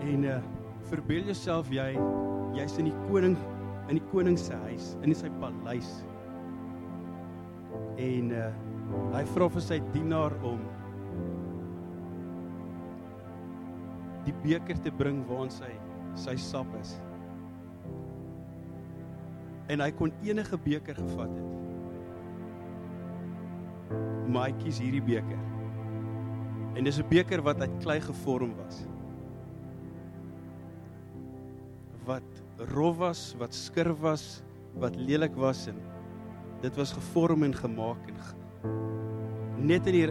En 0.00 0.24
uh 0.24 0.38
verbeel 0.88 1.26
jouself 1.28 1.68
jy 1.68 1.90
jy's 2.56 2.78
in 2.80 2.86
die 2.88 2.98
koning 3.08 3.36
in 3.88 3.98
die 3.98 4.06
koning 4.08 4.38
se 4.40 4.56
huis, 4.68 4.94
in 5.04 5.14
sy 5.16 5.28
paleis. 5.40 5.90
En 8.00 8.32
uh 8.32 8.48
hy 9.12 9.24
vra 9.34 9.48
vir 9.52 9.64
sy 9.64 9.78
dienaar 9.92 10.32
om 10.48 10.62
die 14.24 14.34
beker 14.44 14.80
te 14.84 14.92
bring 14.92 15.20
waarin 15.28 15.52
sy 15.52 15.70
sy 16.18 16.36
sap 16.40 16.72
is. 16.80 16.96
En 19.68 19.84
hy 19.84 19.90
kon 19.96 20.12
enige 20.24 20.56
beker 20.64 20.96
gevat 20.96 21.32
het. 21.36 21.56
Maar 24.28 24.48
hy 24.48 24.54
kies 24.62 24.80
hierdie 24.80 25.04
beker. 25.04 25.42
En 26.76 26.84
dis 26.84 26.98
'n 26.98 27.08
beker 27.08 27.42
wat 27.42 27.60
uit 27.60 27.74
klei 27.82 28.00
gevorm 28.00 28.54
was. 28.56 28.86
Wat 32.08 32.68
rof 32.72 32.96
was, 33.02 33.22
wat 33.38 33.54
skurf 33.54 34.00
was, 34.00 34.42
wat 34.80 34.96
lelik 34.96 35.34
was 35.36 35.66
en 35.68 35.76
dit 36.62 36.74
was 36.76 36.92
gevorm 36.96 37.44
en 37.46 37.54
gemaak 37.54 38.08
en 38.08 38.16
net 39.68 39.86
in 39.90 39.94
die 39.94 40.06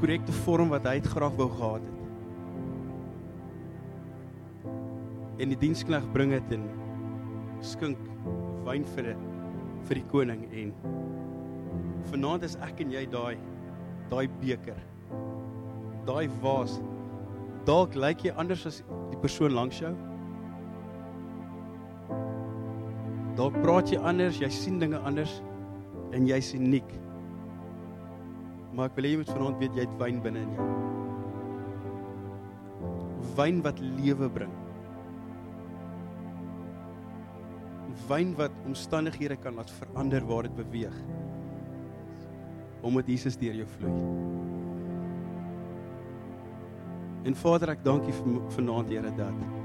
korrekte 0.00 0.34
vorm 0.42 0.70
wat 0.72 0.86
hy 0.86 1.00
graag 1.04 1.34
wou 1.38 1.48
gehad 1.50 1.82
het. 1.82 1.98
En 5.42 5.50
die 5.50 5.58
dienskneg 5.58 6.06
bring 6.14 6.34
dit 6.34 6.54
en 6.56 6.66
skink 7.62 7.98
wyn 8.66 8.86
vir 8.94 9.12
die, 9.12 9.16
vir 9.88 10.00
die 10.00 10.06
koning 10.10 10.46
en 10.50 10.72
vanaand 12.10 12.46
is 12.46 12.56
ek 12.62 12.82
en 12.84 12.94
jy 12.94 13.04
daai 13.10 13.36
daai 14.12 14.26
beker. 14.42 14.80
Daai 16.06 16.26
vaas. 16.42 16.80
Dalk 17.66 17.94
lyk 17.96 18.26
jy 18.26 18.34
anders 18.36 18.66
as 18.68 18.82
die 19.12 19.20
persoon 19.22 19.54
langs 19.56 19.78
jou. 19.80 19.94
Dalk 23.36 23.54
praat 23.62 23.88
jy 23.88 23.98
anders, 24.04 24.40
jy 24.40 24.48
sien 24.52 24.80
dinge 24.80 24.98
anders 25.08 25.38
en 26.12 26.26
jy's 26.28 26.52
uniek. 26.56 26.88
Maar 28.76 28.90
ek 28.90 28.98
wil 28.98 29.08
hê 29.08 29.12
jy 29.14 29.20
moet 29.22 29.32
vanaand 29.32 29.62
weet 29.62 29.78
jy 29.78 29.86
het 29.86 29.94
wyn 30.00 30.18
binne 30.24 30.42
in 30.44 30.52
jou. 30.56 30.66
Wyn 33.38 33.62
wat 33.64 33.80
lewe 33.80 34.28
bring. 34.36 34.52
Wyn 38.10 38.36
wat 38.36 38.52
omstandighede 38.68 39.38
kan 39.40 39.56
laat 39.56 39.72
verander 39.78 40.24
waar 40.28 40.48
dit 40.48 40.56
beweeg. 40.58 41.00
Omdat 42.84 43.08
Jesus 43.08 43.38
deur 43.40 43.56
jou 43.62 43.68
vloei. 43.78 43.96
En 47.22 47.36
Vader, 47.38 47.76
ek 47.76 47.84
dank 47.86 48.08
U 48.10 48.14
vanaand, 48.56 48.90
Here, 48.90 49.12
dat 49.14 49.61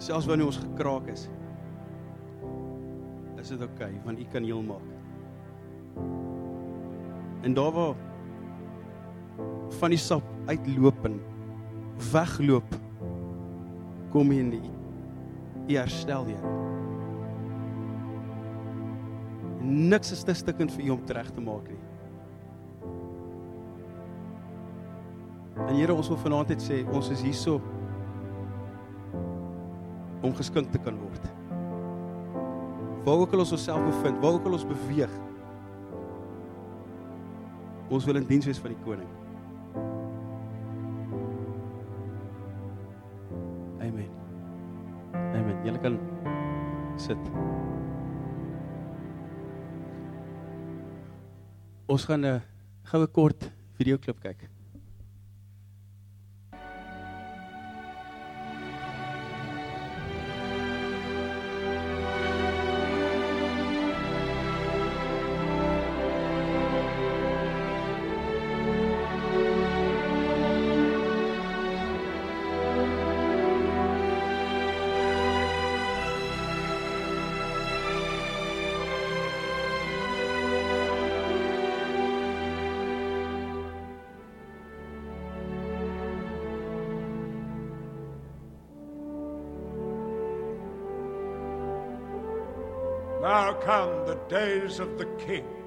selfs 0.00 0.28
wanneer 0.28 0.48
ons 0.48 0.60
gekraak 0.60 1.10
is, 1.12 1.28
is 3.40 3.52
dit 3.52 3.60
oukei, 3.64 3.88
okay, 3.92 4.04
want 4.04 4.20
U 4.20 4.26
kan 4.32 4.44
heel 4.44 4.62
maak. 4.64 4.88
En 7.44 7.54
daar 7.56 7.72
waar 7.72 7.94
van 9.80 9.94
die 9.94 10.00
sap 10.00 10.24
uitloop 10.48 11.04
en 11.08 11.20
wegloop, 12.10 12.76
kom 14.12 14.32
jy 14.32 14.40
in 14.44 14.54
die 14.56 14.64
U 15.70 15.76
herstel 15.76 16.26
jy. 16.28 16.40
Niks 19.60 20.10
is 20.16 20.24
te 20.26 20.34
stikkend 20.34 20.72
vir 20.74 20.88
U 20.88 20.96
om 20.96 21.04
reg 21.06 21.30
te 21.36 21.44
maak 21.44 21.68
nie. 21.70 21.78
En 25.68 25.76
Here, 25.76 25.94
ons 25.94 26.08
wil 26.10 26.18
vanaand 26.24 26.50
net 26.50 26.64
sê, 26.64 26.80
ons 26.90 27.12
is 27.14 27.22
hierso 27.22 27.60
om 30.20 30.34
geskink 30.36 30.70
te 30.72 30.80
kan 30.82 30.98
word. 31.00 31.28
Waar 33.04 33.22
ook 33.24 33.32
al 33.32 33.44
ons 33.44 33.52
osself 33.56 33.84
bevind, 33.86 34.20
waar 34.20 34.36
ook 34.36 34.46
al 34.48 34.58
ons 34.58 34.66
beweeg, 34.68 35.12
ons 37.90 38.04
wil 38.06 38.20
in 38.20 38.28
diens 38.28 38.46
wees 38.46 38.60
van 38.62 38.74
die 38.74 38.82
koning. 38.84 39.08
Amen. 43.80 44.10
Amen. 45.14 45.56
Julle 45.64 45.80
kan 45.82 45.98
sit. 47.00 47.32
Ons 51.90 52.04
gaan 52.04 52.24
'n 52.24 52.42
goue 52.84 53.06
kort 53.06 53.50
videoklip 53.78 54.20
kyk. 54.20 54.59
Days 94.30 94.78
of 94.78 94.96
the 94.96 95.06
king. 95.26 95.59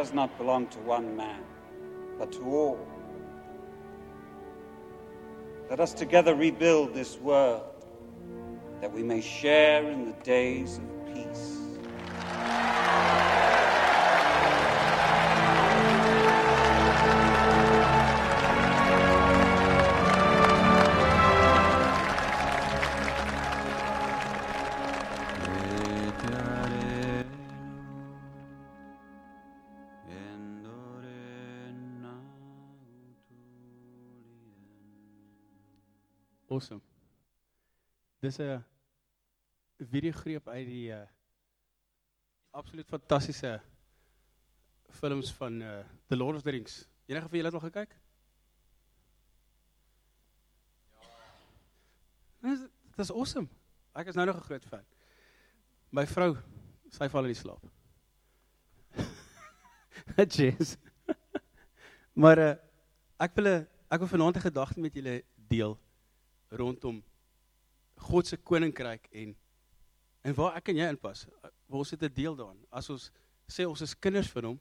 Does 0.00 0.14
not 0.14 0.38
belong 0.38 0.66
to 0.66 0.78
one 0.78 1.14
man, 1.14 1.42
but 2.18 2.32
to 2.32 2.42
all. 2.42 2.88
Let 5.68 5.78
us 5.78 5.92
together 5.92 6.34
rebuild 6.34 6.94
this 6.94 7.18
world 7.18 7.64
that 8.80 8.90
we 8.90 9.02
may 9.02 9.20
share 9.20 9.90
in 9.90 10.06
the 10.06 10.14
days 10.24 10.78
of 10.78 11.14
peace. 11.14 11.49
Awesome. 36.60 36.82
Dis 38.20 38.36
'n 38.36 38.64
videogreep 39.78 40.48
uit 40.48 40.66
die 40.66 40.90
uh 40.92 41.06
absoluut 42.50 42.86
fantastiese 42.86 43.62
films 44.88 45.32
van 45.32 45.62
uh 45.62 45.78
The 46.06 46.16
Lord 46.16 46.36
of 46.36 46.42
the 46.42 46.50
Rings. 46.50 46.84
Enige 47.06 47.28
van 47.28 47.38
julle 47.38 47.48
het 47.48 47.54
al 47.54 47.70
gekyk? 47.70 47.96
Ja. 52.42 52.56
Dit 52.90 52.98
is 53.08 53.12
awesome. 53.12 53.48
Ek 53.92 54.06
is 54.06 54.14
nou 54.14 54.26
nog 54.26 54.36
'n 54.36 54.48
groot 54.52 54.64
fan. 54.64 54.84
My 55.88 56.06
vrou, 56.06 56.36
sy 56.90 57.08
val 57.08 57.24
in 57.24 57.32
die 57.32 57.40
slaap. 57.40 57.64
Jeez. 60.36 60.76
maar 62.12 62.38
uh 62.38 62.54
ek 63.16 63.32
wil 63.34 63.48
'n 63.48 63.68
ek 63.88 63.98
wil 63.98 64.12
vanaand 64.18 64.36
'n 64.36 64.48
gedagte 64.50 64.80
met 64.80 64.94
julle 64.94 65.24
deel 65.48 65.80
rondom 66.50 67.02
God 68.00 68.26
se 68.26 68.36
koninkryk 68.36 69.08
en 69.12 69.36
en 70.20 70.34
waar 70.36 70.58
ek 70.58 70.68
en 70.68 70.76
jy 70.76 70.88
inpas. 70.92 71.24
Ons 71.68 71.90
het 71.90 72.02
'n 72.02 72.12
deel 72.12 72.36
daarin. 72.36 72.66
As 72.70 72.90
ons 72.90 73.10
sê 73.48 73.64
ons 73.64 73.80
is 73.80 73.94
kinders 73.94 74.28
van 74.28 74.44
hom 74.44 74.60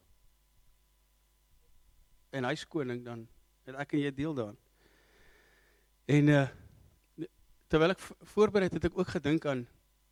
en 2.32 2.44
hy's 2.44 2.66
koning 2.66 3.04
dan 3.04 3.28
het 3.66 3.76
ek 3.76 3.94
en 3.94 4.00
jy 4.00 4.12
deel 4.12 4.34
daarin. 4.34 4.58
En 6.08 6.28
uh 6.28 6.48
terwyl 7.70 7.92
ek 7.94 8.00
voorberei 8.34 8.66
het, 8.66 8.74
het 8.74 8.86
ek 8.86 8.98
ook 8.98 9.08
gedink 9.08 9.46
aan 9.46 9.68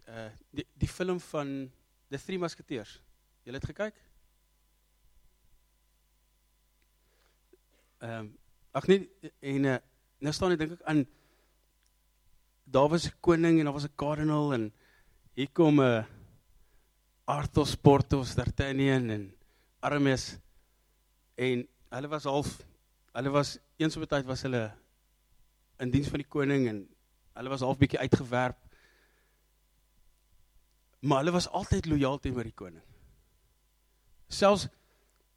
uh 0.08 0.30
die 0.52 0.68
die 0.78 0.90
film 0.90 1.20
van 1.20 1.72
The 2.10 2.18
Three 2.18 2.40
Musketeers. 2.40 3.02
Jy 3.44 3.54
het 3.54 3.66
gekyk? 3.66 3.96
Ehm 7.98 8.20
um, 8.20 8.38
ag 8.72 8.88
nee 8.88 9.10
en 9.40 9.64
uh, 9.66 9.78
nou 10.20 10.34
staan 10.34 10.54
ek 10.54 10.60
dink 10.60 10.76
ek 10.76 10.84
aan 10.86 11.06
daar 12.69 12.90
was 12.90 13.08
'n 13.08 13.16
koning 13.19 13.60
en 13.60 13.66
daar 13.66 13.74
was 13.74 13.88
'n 13.88 13.96
kardinaal 13.96 14.54
en 14.54 14.74
hier 15.34 15.50
kom 15.52 15.80
'n 15.80 15.84
uh, 15.84 16.06
Arthur 17.25 17.78
Porthos 17.81 18.36
D'Artagnan 18.36 19.10
en 19.10 19.36
Aramis 19.80 20.38
en 21.36 21.68
hulle 21.90 22.08
was 22.08 22.24
half 22.24 22.50
hulle 23.12 23.30
was 23.30 23.58
eens 23.78 23.96
op 23.96 24.04
'n 24.04 24.08
tyd 24.08 24.25
was 24.25 24.42
hulle 24.42 24.75
in 25.80 25.92
diens 25.92 26.08
van 26.08 26.19
die 26.19 26.28
koning 26.28 26.68
en 26.68 26.88
hulle 27.34 27.50
was 27.50 27.62
half 27.62 27.78
bietjie 27.78 28.00
uitgewerp. 28.00 28.58
Maar 31.00 31.18
hulle 31.18 31.31
was 31.31 31.48
altyd 31.48 31.86
lojaal 31.86 32.19
teenoor 32.19 32.44
die 32.44 32.54
koning. 32.54 32.84
Selfs 34.28 34.68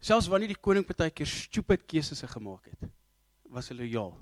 selfs 0.01 0.27
wanneer 0.27 0.49
die 0.49 0.61
koning 0.61 0.87
partykeer 0.87 1.27
stupid 1.27 1.85
keuses 1.87 2.23
gemaak 2.25 2.65
het 2.65 2.89
was 3.53 3.69
hulle 3.69 3.85
lojaal 3.85 4.15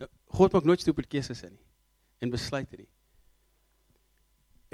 nou, 0.00 0.08
God 0.26 0.52
maak 0.52 0.64
nooit 0.66 0.80
stupid 0.80 1.06
keuses 1.06 1.42
nie 1.46 1.69
en 2.20 2.30
besluite 2.30 2.76
nie 2.76 2.88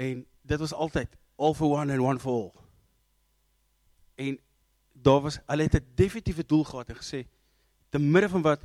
en 0.07 0.25
dit 0.41 0.59
was 0.59 0.73
altyd 0.73 1.17
all 1.35 1.55
for 1.57 1.73
one 1.79 1.93
and 1.93 2.03
one 2.03 2.19
for 2.19 2.41
all 2.41 2.53
en 4.27 4.39
daar 4.93 5.21
was 5.21 5.39
hulle 5.45 5.67
het 5.69 5.81
'n 5.81 5.91
definitiewe 5.95 6.45
doel 6.45 6.63
gehad 6.63 6.89
en 6.89 7.01
gesê 7.01 7.25
te 7.89 7.99
midde 7.99 8.29
van 8.29 8.41
wat 8.41 8.61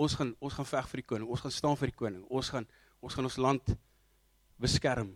ons 0.00 0.16
gaan 0.16 0.34
ons 0.40 0.56
gaan 0.56 0.68
veg 0.68 0.88
vir 0.90 1.02
die 1.02 1.08
koning, 1.12 1.28
ons 1.28 1.42
gaan 1.44 1.54
staan 1.54 1.78
vir 1.80 1.92
die 1.92 1.98
koning. 2.02 2.22
Ons 2.32 2.52
gaan 2.54 2.66
ons 3.00 3.16
gaan 3.16 3.28
ons 3.28 3.38
land 3.40 3.74
beskerm 4.60 5.14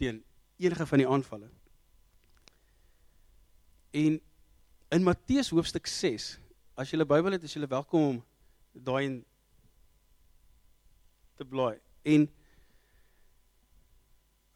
teen 0.00 0.22
enige 0.56 0.86
van 0.88 1.02
die 1.02 1.08
aanvalle. 1.08 1.48
En 3.96 4.16
in 4.96 5.04
Matteus 5.04 5.50
hoofstuk 5.52 5.88
6, 5.88 6.28
as 6.76 6.92
jy 6.92 6.98
'n 7.00 7.08
Bybel 7.08 7.36
het, 7.36 7.44
is 7.44 7.54
jy 7.54 7.66
welkom 7.68 8.02
om 8.02 8.24
daai 8.72 9.24
te 11.36 11.44
blaai. 11.44 11.78
En 12.02 12.28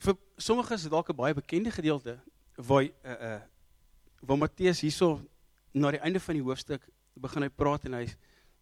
vir 0.01 0.17
sommige 0.37 0.75
is 0.75 0.83
dit 0.83 0.93
dalk 0.93 1.11
'n 1.11 1.17
baie 1.17 1.35
bekende 1.35 1.71
gedeelte 1.71 2.19
waar 2.57 2.85
uh 2.85 3.17
uh 3.29 3.41
waar 4.21 4.39
Matteus 4.39 4.81
hierso 4.81 5.21
na 5.73 5.91
die 5.91 6.01
einde 6.01 6.21
van 6.21 6.35
die 6.35 6.43
hoofstuk 6.45 6.89
begin 7.15 7.43
hy 7.43 7.49
praat 7.49 7.85
en 7.85 7.95
hy 7.95 8.07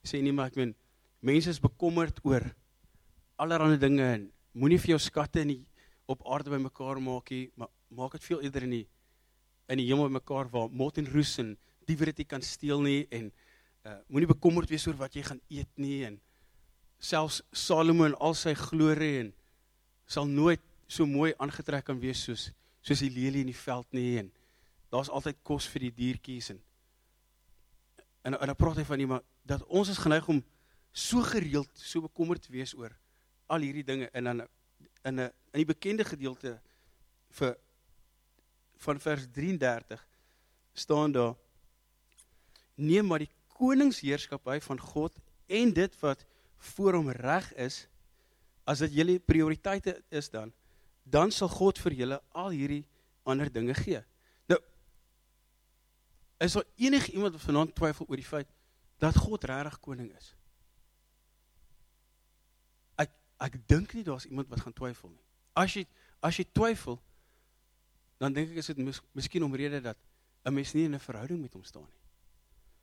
sê 0.06 0.20
nee 0.22 0.32
maar 0.32 0.50
ek 0.50 0.56
meen 0.56 0.74
mense 1.20 1.50
is 1.50 1.60
bekommerd 1.60 2.20
oor 2.24 2.44
allerlei 3.36 3.78
dinge 3.78 4.02
en 4.02 4.28
moenie 4.52 4.78
vir 4.78 4.94
jou 4.94 4.98
skatte 4.98 5.40
in 5.40 5.48
die 5.48 5.64
op 6.06 6.22
aarde 6.26 6.50
bymekaar 6.50 7.00
maak 7.00 7.30
nie 7.30 7.50
maar 7.56 7.70
maak 7.88 8.12
dit 8.12 8.24
veel 8.24 8.42
eerder 8.42 8.62
in 8.68 8.76
die 8.76 8.86
in 9.68 9.78
die 9.78 9.88
hemel 9.88 10.08
bymekaar 10.08 10.50
waar 10.50 10.70
mot 10.70 10.98
en 10.98 11.10
roes 11.12 11.38
en 11.38 11.56
diewe 11.86 12.12
dit 12.12 12.26
kan 12.28 12.42
steel 12.42 12.82
nie 12.82 13.06
en 13.10 13.30
uh, 13.86 13.98
moenie 14.08 14.30
bekommerd 14.30 14.70
wees 14.70 14.86
oor 14.86 14.98
wat 15.00 15.14
jy 15.14 15.22
gaan 15.22 15.40
eet 15.48 15.70
nie 15.76 16.04
en 16.04 16.20
selfs 16.98 17.42
Salomo 17.52 18.06
en 18.06 18.16
al 18.18 18.34
sy 18.34 18.54
glorie 18.58 19.20
en 19.22 19.32
sal 20.06 20.26
nooit 20.26 20.62
so 20.88 21.06
mooi 21.06 21.32
aangetrek 21.38 21.86
kan 21.86 22.00
wees 22.00 22.24
soos 22.26 22.48
soos 22.82 23.02
die 23.04 23.12
lelie 23.12 23.44
in 23.44 23.52
die 23.52 23.60
veld 23.60 23.86
nie 23.92 24.18
en 24.22 24.30
daar's 24.92 25.10
altyd 25.12 25.38
kos 25.44 25.68
vir 25.68 25.88
die 25.88 25.94
diertjies 26.00 26.52
en 26.54 26.62
en 28.26 28.38
en 28.38 28.50
dan 28.50 28.58
praat 28.58 28.80
hy 28.80 28.86
van 28.88 29.04
iemand 29.04 29.26
dat 29.48 29.64
ons 29.68 29.92
is 29.92 30.00
geneig 30.02 30.28
om 30.28 30.42
so 30.92 31.22
gereeld 31.22 31.70
so 31.74 32.02
bekommerd 32.04 32.42
te 32.42 32.52
wees 32.52 32.74
oor 32.74 32.94
al 33.46 33.64
hierdie 33.64 33.86
dinge 33.86 34.08
en 34.12 34.24
dan 34.24 34.46
in 35.04 35.20
'n 35.20 35.30
in 35.52 35.60
die 35.62 35.70
bekende 35.74 36.04
gedeelte 36.04 36.58
vir 37.30 37.56
van 38.86 39.00
vers 39.00 39.26
33 39.32 40.06
staan 40.72 41.12
daar 41.12 41.34
neem 42.74 43.06
maar 43.06 43.18
die 43.18 43.32
koningsheerskappy 43.58 44.60
van 44.60 44.80
God 44.80 45.14
en 45.46 45.72
dit 45.72 46.00
wat 46.00 46.26
voor 46.58 46.98
hom 46.98 47.10
reg 47.10 47.52
is 47.54 47.86
as 48.68 48.82
dit 48.84 48.98
julle 49.00 49.18
prioriteite 49.18 49.96
is 50.08 50.30
dan 50.30 50.52
dan 51.08 51.30
sal 51.32 51.48
God 51.48 51.78
vir 51.80 51.94
julle 52.02 52.18
al 52.36 52.50
hierdie 52.52 52.84
ander 53.24 53.48
dinge 53.52 53.74
gee. 53.74 54.02
Nou 54.48 54.58
is 56.44 56.52
daar 56.52 56.66
enige 56.76 57.12
iemand 57.12 57.32
wat 57.32 57.46
vanaand 57.46 57.74
twyfel 57.74 58.06
oor 58.08 58.20
die 58.20 58.28
feit 58.28 58.50
dat 59.00 59.16
God 59.16 59.44
regtig 59.48 59.78
koning 59.80 60.10
is? 60.16 60.34
Ek 63.00 63.14
ek 63.40 63.56
dink 63.70 63.94
nie 63.96 64.04
daar's 64.04 64.28
iemand 64.28 64.50
wat 64.52 64.60
gaan 64.60 64.76
twyfel 64.76 65.10
nie. 65.14 65.24
As 65.56 65.74
jy 65.74 65.86
as 66.20 66.36
jy 66.36 66.44
twyfel 66.52 66.98
dan 68.18 68.34
dink 68.34 68.50
ek 68.50 68.60
is 68.60 68.70
dit 68.72 68.80
mis, 68.82 69.00
miskien 69.14 69.46
omrede 69.46 69.80
dat 69.80 69.96
'n 70.44 70.54
mens 70.54 70.74
nie 70.74 70.84
in 70.84 70.94
'n 70.94 71.00
verhouding 71.00 71.40
met 71.40 71.52
hom 71.52 71.64
staan 71.64 71.88
nie. 71.88 72.02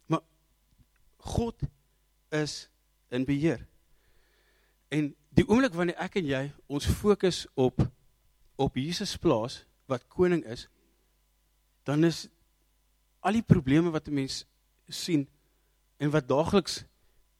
Maar 0.07 0.21
God 1.17 1.59
is 2.29 2.69
in 3.15 3.25
beheer. 3.25 3.65
En 4.93 5.13
die 5.35 5.47
oomblik 5.47 5.73
wanneer 5.75 5.99
ek 6.03 6.19
en 6.21 6.27
jy 6.29 6.43
ons 6.67 6.87
fokus 6.87 7.45
op 7.53 7.81
op 8.55 8.77
Jesus 8.79 9.17
plaas 9.19 9.65
wat 9.91 10.05
koning 10.07 10.45
is, 10.47 10.69
dan 11.83 12.07
is 12.07 12.27
al 13.19 13.35
die 13.35 13.43
probleme 13.43 13.91
wat 13.91 14.07
'n 14.07 14.13
mens 14.13 14.45
sien 14.87 15.27
en 15.97 16.11
wat 16.11 16.27
daagliks 16.27 16.85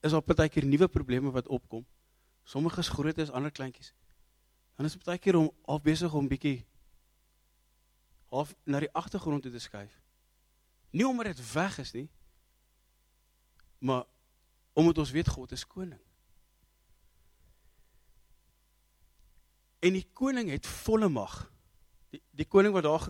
is 0.01 0.13
op 0.13 0.25
partykeer 0.25 0.65
nuwe 0.65 0.87
probleme 0.87 1.31
wat 1.31 1.47
opkom. 1.47 1.85
Sommige 2.43 2.79
is 2.79 2.89
groot 2.89 3.17
en 3.17 3.31
ander 3.31 3.51
kleintjies. 3.51 3.93
Dan 4.75 4.85
is 4.85 4.95
partykeer 4.95 5.35
om 5.35 5.51
al 5.65 5.79
besig 5.79 6.13
om 6.13 6.27
bietjie 6.27 6.65
half 8.29 8.55
na 8.63 8.79
die 8.79 8.91
agtergrond 8.91 9.41
toe 9.41 9.51
te 9.51 9.59
skuif. 9.59 10.01
Nie 10.91 11.07
omdat 11.07 11.25
dit 11.25 11.53
weg 11.53 11.77
is 11.77 11.91
nie, 11.91 12.09
maar 13.79 14.03
omdat 14.75 14.97
ons 14.97 15.11
weet 15.15 15.31
God 15.31 15.51
is 15.55 15.63
koning. 15.67 15.99
En 19.79 19.95
die 19.95 20.07
koning 20.13 20.49
het 20.51 20.67
volle 20.83 21.07
mag. 21.09 21.35
Die 22.11 22.21
die 22.35 22.47
koning 22.47 22.73
wat 22.75 22.83
daar 22.83 23.05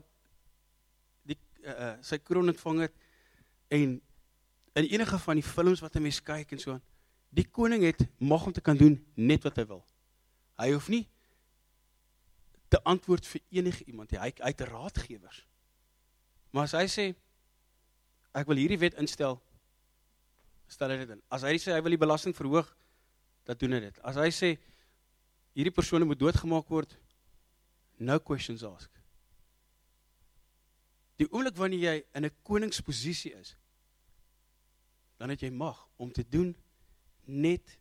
die 1.25 1.37
uh, 1.65 1.95
sy 2.05 2.19
kroon 2.21 2.51
ontvang 2.53 2.83
het 2.85 2.93
en 3.73 3.97
in 4.75 4.89
enige 4.91 5.17
van 5.23 5.39
die 5.39 5.47
films 5.47 5.81
wat 5.81 5.95
'n 5.95 6.05
mens 6.05 6.21
kyk 6.21 6.51
en 6.51 6.59
so 6.59 6.75
aan, 6.75 6.83
die 7.29 7.47
koning 7.47 7.83
het 7.83 8.05
mag 8.17 8.45
om 8.45 8.51
te 8.51 8.61
kan 8.61 8.77
doen 8.77 8.99
net 9.15 9.43
wat 9.43 9.55
hy 9.55 9.65
wil. 9.65 9.85
Hy 10.59 10.71
hoef 10.71 10.87
nie 10.87 11.07
te 12.67 12.83
antwoord 12.83 13.25
vir 13.27 13.41
enige 13.49 13.83
iemand 13.83 14.11
nie. 14.11 14.19
Hy 14.19 14.31
hy 14.37 14.51
het 14.51 14.61
raadgewers. 14.61 15.45
Maar 16.51 16.69
as 16.69 16.75
hy 16.77 16.85
sê 16.91 17.05
ek 18.35 18.47
wil 18.47 18.59
hierdie 18.59 18.79
wet 18.79 18.99
instel, 18.99 19.39
stel 20.67 20.89
hy 20.89 20.97
dit 21.03 21.13
in. 21.15 21.21
As 21.29 21.45
hy 21.47 21.55
sê 21.61 21.73
hy 21.73 21.81
wil 21.81 21.95
die 21.95 22.01
belasting 22.01 22.35
verhoog, 22.35 22.69
dan 23.45 23.57
doen 23.61 23.77
hy 23.77 23.81
dit. 23.87 23.99
As 24.03 24.17
hy 24.19 24.29
sê 24.33 24.55
hierdie 25.55 25.73
persone 25.73 26.05
moet 26.05 26.19
doodgemaak 26.19 26.69
word. 26.69 26.95
No 27.97 28.19
questions 28.19 28.63
asked. 28.67 28.91
Die 31.15 31.27
oomblik 31.31 31.55
wanneer 31.55 31.79
jy 31.79 31.97
in 32.13 32.25
'n 32.25 32.35
koningsposisie 32.43 33.33
is, 33.33 33.55
dan 35.17 35.29
het 35.29 35.41
jy 35.41 35.49
mag 35.49 35.87
om 35.97 36.11
te 36.11 36.25
doen 36.27 36.55
net 37.23 37.77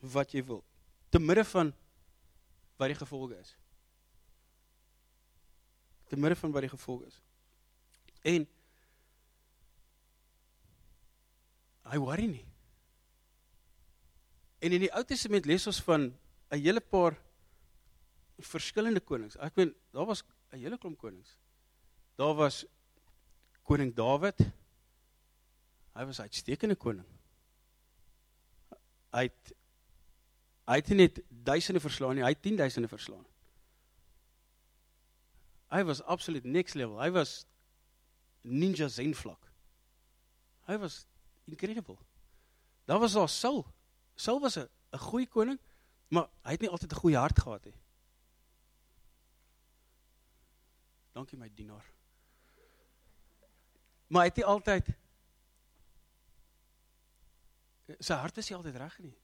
wat 0.00 0.32
jy 0.32 0.42
wil 0.44 0.64
te 1.10 1.18
midde 1.18 1.44
van 1.44 1.72
wat 2.76 2.92
die 2.92 2.98
gevolge 2.98 3.38
is. 3.38 3.56
Te 6.08 6.16
midde 6.16 6.36
van 6.36 6.52
wat 6.52 6.64
die 6.64 6.72
gevolge 6.72 7.06
is. 7.06 7.22
En 8.22 8.48
hy 11.88 11.98
worry 11.98 12.26
nie. 12.26 12.44
En 14.60 14.74
in 14.74 14.82
die 14.84 14.92
Ou 14.92 15.04
Testament 15.06 15.46
lees 15.46 15.66
ons 15.70 15.80
van 15.86 16.10
'n 16.50 16.62
hele 16.62 16.80
paar 16.80 17.16
verskillende 18.38 19.00
konings. 19.00 19.36
Ek 19.36 19.54
weet 19.54 19.74
daar 19.92 20.06
was 20.06 20.24
'n 20.52 20.58
hele 20.58 20.78
klomp 20.78 20.98
konings. 20.98 21.36
Daar 22.16 22.34
was 22.34 22.64
koning 23.62 23.94
Dawid. 23.94 24.38
Hy 25.94 26.04
was 26.04 26.18
'n 26.18 26.22
uitstekende 26.22 26.76
koning. 26.76 27.06
Hy 29.12 29.22
het 29.22 29.52
hy 30.68 30.74
het 30.74 30.88
net 30.88 31.20
duisende 31.28 31.80
verslaan 31.80 32.14
nie, 32.14 32.22
hy 32.24 32.28
het 32.28 32.42
10000 32.42 32.88
verslaan. 32.88 33.24
Hy 35.70 35.82
was 35.84 36.02
absoluut 36.02 36.44
next 36.44 36.74
level. 36.74 37.00
Hy 37.00 37.10
was 37.10 37.46
ninja 38.42 38.88
zen 38.88 39.14
vlak. 39.14 39.50
Hy 40.68 40.76
was 40.76 41.06
incredible. 41.48 41.98
Daar 42.84 42.98
was 42.98 43.12
daar 43.12 43.28
Saul. 43.28 43.66
Saul 44.14 44.40
was 44.40 44.56
'n 44.56 44.68
'n 44.92 44.98
goeie 44.98 45.28
koning, 45.28 45.58
Maar 46.08 46.28
hy 46.42 46.50
het 46.56 46.60
nie 46.60 46.70
altyd 46.70 46.92
'n 46.92 47.00
goeie 47.02 47.16
hart 47.16 47.40
gehad 47.40 47.64
nie. 47.64 47.74
Dankie 51.12 51.38
my 51.38 51.50
dienaar. 51.54 51.84
Maar 54.06 54.20
hy 54.20 54.28
het 54.28 54.36
nie 54.36 54.44
altyd 54.44 54.86
sy 57.98 58.14
hart 58.14 58.36
is 58.36 58.48
nie 58.48 58.56
altyd 58.56 58.76
reg 58.76 58.98
nie. 58.98 59.16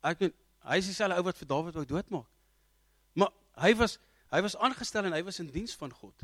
ek 0.00 0.18
weet 0.18 0.34
hy 0.58 0.76
is 0.76 0.86
dieselfde 0.86 1.16
ou 1.16 1.22
wat 1.22 1.38
vir 1.38 1.46
Dawid 1.46 1.74
wou 1.74 1.84
doodmaak. 1.84 2.28
Maar 3.12 3.32
hy 3.54 3.74
was 3.74 3.98
hy 4.30 4.40
was 4.42 4.56
aangestel 4.56 5.04
en 5.04 5.12
hy 5.12 5.22
was 5.22 5.38
in 5.38 5.50
diens 5.50 5.74
van 5.74 5.92
God. 5.92 6.22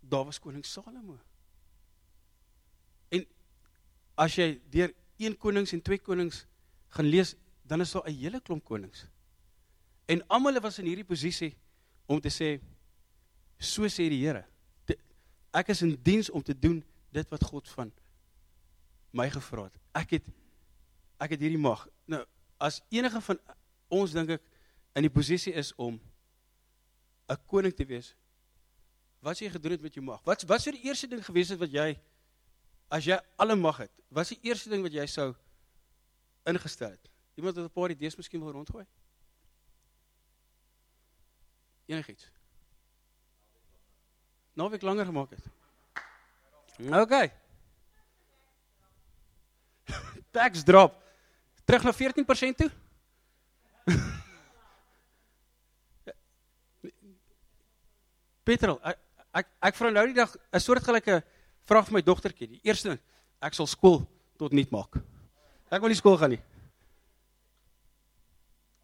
Daar 0.00 0.24
was 0.24 0.38
koning 0.38 0.66
Salomo. 0.66 1.18
As 4.16 4.34
jy 4.34 4.56
deur 4.72 4.92
1 5.20 5.36
Konings 5.36 5.72
en 5.76 5.82
2 5.84 6.00
Konings 6.00 6.46
gaan 6.96 7.08
lees, 7.12 7.34
dan 7.68 7.80
is 7.80 7.92
daar 7.92 8.08
'n 8.08 8.14
hele 8.14 8.40
klomp 8.40 8.64
konings. 8.64 9.06
En 10.06 10.26
almal 10.26 10.60
was 10.60 10.78
in 10.78 10.86
hierdie 10.86 11.04
posisie 11.04 11.56
om 12.06 12.20
te 12.20 12.28
sê 12.28 12.60
so 13.58 13.82
sê 13.88 14.08
die 14.08 14.24
Here. 14.24 14.44
Ek 15.52 15.68
is 15.68 15.82
in 15.82 15.96
diens 16.02 16.30
om 16.30 16.42
te 16.42 16.58
doen 16.58 16.84
dit 17.10 17.28
wat 17.28 17.44
God 17.44 17.68
van 17.68 17.92
my 19.10 19.30
gevra 19.30 19.64
het. 19.64 19.78
Ek 19.94 20.10
het 20.10 20.24
ek 21.18 21.30
het 21.30 21.40
hierdie 21.40 21.58
mag. 21.58 21.88
Nou, 22.04 22.24
as 22.60 22.82
enige 22.88 23.20
van 23.20 23.38
ons 23.88 24.12
dink 24.12 24.30
ek 24.30 24.42
in 24.94 25.02
die 25.02 25.12
posisie 25.12 25.52
is 25.52 25.74
om 25.74 26.00
'n 27.28 27.38
koning 27.46 27.74
te 27.74 27.84
wees. 27.84 28.14
Wat 29.20 29.36
sê 29.36 29.44
jy 29.46 29.50
gedoen 29.50 29.72
het 29.72 29.82
met 29.82 29.94
jou 29.94 30.04
mag? 30.04 30.22
Wat 30.24 30.42
wat 30.42 30.62
sou 30.62 30.72
die 30.72 30.84
eerste 30.84 31.08
ding 31.08 31.24
gewees 31.24 31.48
het 31.48 31.58
wat 31.58 31.72
jy 31.72 31.98
as 32.88 33.04
jy 33.04 33.18
alle 33.36 33.56
mag 33.56 33.76
het? 33.76 33.92
Wat 34.08 34.22
is 34.24 34.36
die 34.36 34.48
eerste 34.50 34.68
ding 34.70 34.82
wat 34.82 34.92
jy 34.92 35.06
sou 35.10 35.34
ingestel 36.46 36.90
het? 36.90 37.10
Iemand 37.36 37.56
wat 37.56 37.64
'n 37.64 37.72
paar 37.72 37.90
idees 37.90 38.16
miskien 38.16 38.40
wil 38.40 38.52
rondgooi? 38.52 38.86
Enigiets. 41.86 42.30
Naweek 44.52 44.82
langer 44.82 45.04
gemaak 45.04 45.30
het. 45.30 45.44
OK. 46.78 47.30
Tax 50.36 50.62
drop. 50.64 51.02
Terug 51.64 51.82
na 51.82 51.92
14% 51.92 52.56
toe? 52.56 52.70
Petrol, 58.46 58.78
ek 58.86 58.98
ek, 59.36 59.48
ek 59.68 59.74
vra 59.78 59.90
nou 59.90 60.06
die 60.06 60.16
dag 60.16 60.30
'n 60.54 60.60
soortgelyke 60.62 61.24
vraag 61.66 61.88
vir 61.88 61.98
my 61.98 62.02
dogtertjie. 62.06 62.48
Die 62.56 62.62
eerste 62.66 62.92
ding, 62.92 63.00
ek 63.42 63.56
sal 63.56 63.68
skool 63.70 64.04
tot 64.40 64.54
nut 64.56 64.70
maak. 64.74 64.98
Ek 65.70 65.82
wil 65.82 65.90
nie 65.90 65.98
skool 65.98 66.18
gaan 66.20 66.36
nie. 66.36 66.42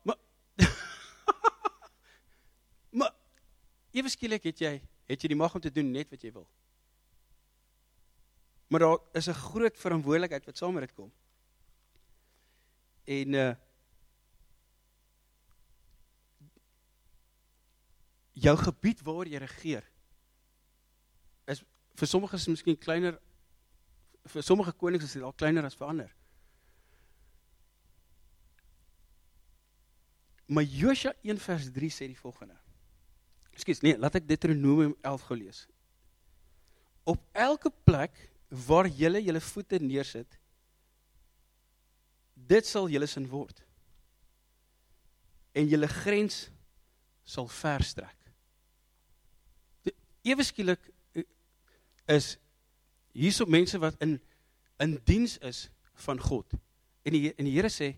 Maar 0.08 0.18
Maar 2.98 3.14
ewe 3.94 4.10
skielik 4.12 4.50
het 4.50 4.64
jy 4.64 4.74
het 5.10 5.22
jy 5.22 5.32
die 5.32 5.38
mag 5.38 5.54
om 5.54 5.62
te 5.62 5.72
doen 5.72 5.90
net 5.92 6.10
wat 6.10 6.22
jy 6.24 6.32
wil. 6.32 6.46
Maar 8.72 8.80
daar 8.86 8.98
is 9.12 9.28
'n 9.28 9.36
groot 9.36 9.76
verantwoordelikheid 9.78 10.46
wat 10.46 10.56
saam 10.56 10.74
met 10.74 10.88
dit 10.88 10.94
kom. 10.94 11.12
En 13.04 13.34
uh 13.34 13.54
jou 18.32 18.56
gebied 18.56 19.02
waar 19.02 19.28
jy 19.28 19.38
regeer 19.38 19.84
is 21.44 21.62
vir 21.98 22.08
sommige 22.08 22.36
is 22.36 22.48
miskien 22.48 22.78
kleiner 22.78 23.18
vir 24.32 24.44
sommige 24.46 24.72
konings 24.78 25.04
is 25.04 25.16
dit 25.16 25.24
al 25.26 25.34
kleiner 25.34 25.66
as 25.66 25.76
vir 25.78 25.88
ander. 25.88 26.10
Maar 30.52 30.66
Josua 30.68 31.14
1 31.22 31.40
vers 31.40 31.70
3 31.72 31.90
sê 31.90 32.08
die 32.10 32.18
volgende. 32.18 32.56
Ekskuus, 33.52 33.82
nee, 33.84 33.96
laat 34.00 34.18
ek 34.20 34.28
Deuteronomium 34.28 34.94
11 35.00 35.26
gou 35.28 35.38
lees. 35.38 35.64
Op 37.08 37.22
elke 37.32 37.72
plek 37.84 38.14
waar 38.68 38.86
julle 38.86 39.22
julle 39.24 39.40
voete 39.42 39.80
neersit, 39.82 40.38
dit 42.36 42.68
sal 42.68 42.90
julle 42.92 43.08
sin 43.08 43.26
word. 43.30 43.62
En 45.56 45.68
julle 45.68 45.88
grens 45.88 46.44
sal 47.24 47.48
verstrek. 47.48 48.18
Ewe 50.22 50.44
skielik 50.46 50.91
is 52.12 52.36
hierso 53.12 53.46
mense 53.46 53.78
wat 53.80 53.98
in 54.04 54.18
in 54.82 54.96
diens 55.06 55.36
is 55.38 55.68
van 56.06 56.18
God. 56.20 56.54
En 57.06 57.14
die 57.14 57.30
en 57.34 57.46
die 57.46 57.54
Here 57.54 57.70
sê 57.70 57.92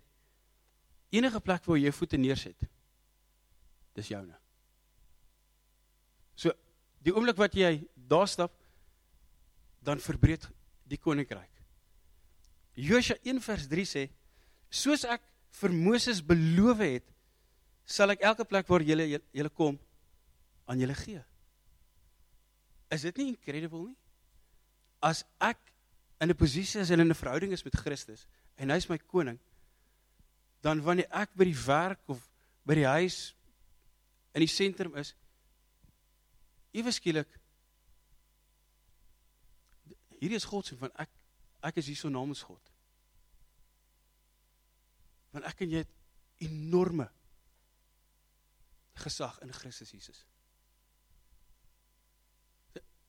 enige 1.14 1.40
plek 1.40 1.64
waar 1.64 1.78
jy 1.78 1.88
jou 1.88 1.94
voete 2.00 2.18
neersit, 2.18 2.66
dis 3.94 4.10
joune. 4.10 4.34
So 6.34 6.52
die 7.04 7.14
oomblik 7.14 7.38
wat 7.38 7.54
jy 7.56 7.78
daar 7.94 8.28
stap, 8.28 8.52
dan 9.84 10.00
verbreek 10.02 10.48
die 10.88 10.98
koninkryk. 10.98 11.50
Josua 12.74 13.16
1 13.22 13.40
vers 13.44 13.68
3 13.70 13.86
sê: 13.86 14.08
Soos 14.68 15.04
ek 15.06 15.22
vir 15.60 15.72
Moses 15.72 16.20
beloof 16.24 16.82
het, 16.82 17.06
sal 17.86 18.10
ek 18.14 18.24
elke 18.26 18.46
plek 18.48 18.68
waar 18.68 18.82
julle 18.82 19.06
julle 19.14 19.52
kom 19.52 19.78
aan 20.66 20.80
julle 20.80 20.96
gee. 20.98 21.20
Is 22.90 23.04
dit 23.06 23.20
nie 23.20 23.28
incredible 23.34 23.86
nie? 23.90 23.96
As 25.04 25.24
ek 25.38 25.60
in 26.20 26.30
'n 26.30 26.36
posisie 26.36 26.80
is 26.80 26.90
en 26.90 27.00
in 27.00 27.10
'n 27.10 27.14
verhouding 27.14 27.52
is 27.52 27.64
met 27.64 27.76
Christus 27.76 28.26
en 28.56 28.70
hy 28.70 28.76
is 28.76 28.88
my 28.88 28.98
koning, 28.98 29.38
dan 30.62 30.80
wanneer 30.80 31.08
ek 31.12 31.34
by 31.36 31.44
die 31.44 31.64
werk 31.66 32.00
of 32.08 32.30
by 32.64 32.74
die 32.74 32.88
huis 32.88 33.34
in 34.32 34.40
die 34.40 34.48
sentrum 34.48 34.96
is, 34.96 35.14
ewe 36.72 36.90
skielik 36.90 37.28
hierdie 40.24 40.40
is 40.40 40.48
God 40.48 40.66
se 40.66 40.76
van 40.80 40.92
ek 41.02 41.10
ek 41.64 41.80
is 41.80 41.88
hier 41.88 41.96
so 41.96 42.12
namens 42.12 42.42
God. 42.44 42.72
Want 45.32 45.48
ek 45.48 45.64
en 45.64 45.74
jy 45.74 45.82
het 45.82 45.92
enorme 46.44 47.08
gesag 49.00 49.38
in 49.44 49.52
Christus 49.52 49.92
Jesus. 49.92 50.24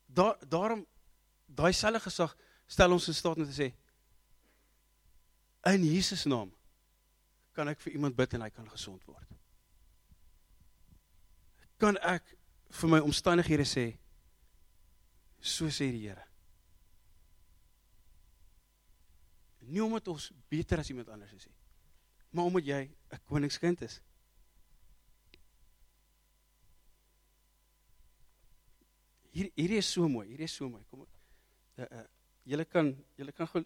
Daar 0.07 0.39
daarom 0.49 0.85
daai 1.47 1.73
selfe 1.73 2.03
gesag 2.09 2.35
stel 2.67 2.91
ons 2.91 3.07
in 3.07 3.17
staat 3.17 3.37
om 3.37 3.45
te 3.45 3.55
sê 3.55 3.71
in 5.73 5.83
Jesus 5.83 6.25
naam 6.29 6.51
kan 7.55 7.71
ek 7.71 7.79
vir 7.85 7.95
iemand 7.95 8.17
bid 8.17 8.35
en 8.35 8.43
hy 8.45 8.51
kan 8.53 8.67
gesond 8.69 9.03
word. 9.07 9.35
Kan 11.81 11.97
ek 12.03 12.35
vir 12.75 12.91
my 12.91 12.99
omstandighede 13.05 13.65
sê 13.67 13.85
so 15.39 15.69
sê 15.71 15.87
die 15.93 16.03
Here. 16.07 16.23
Nie 19.65 19.81
omdat 19.81 20.07
ons 20.11 20.29
beter 20.51 20.81
as 20.81 20.91
iemand 20.91 21.09
anders 21.09 21.33
is 21.33 21.47
nie, 21.47 21.55
maar 22.31 22.51
omdat 22.51 22.65
jy 22.65 22.81
'n 22.85 23.23
koningskind 23.25 23.81
is. 23.81 24.01
Hier 29.31 29.49
hierdie 29.55 29.77
is 29.77 29.89
so 29.91 30.07
mooi, 30.07 30.27
hierdie 30.27 30.45
is 30.45 30.55
so 30.55 30.69
mooi. 30.69 30.83
Kom 30.89 31.07
uh, 31.77 32.05
julle 32.43 32.65
kan 32.65 32.93
julle 33.17 33.33
kan 33.35 33.47
gou 33.51 33.63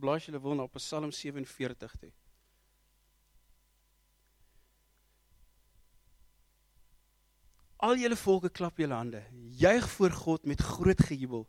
blaas 0.00 0.26
julle 0.26 0.40
wil 0.42 0.56
na 0.58 0.66
Psalm 0.76 1.12
47 1.12 1.98
toe. 2.00 2.12
Al 7.86 7.98
julle 8.00 8.16
volke 8.16 8.50
klap 8.50 8.78
julle 8.80 8.96
hande. 8.96 9.22
Juig 9.60 9.88
voor 9.90 10.10
God 10.10 10.46
met 10.46 10.60
groot 10.60 11.02
gejubel. 11.08 11.44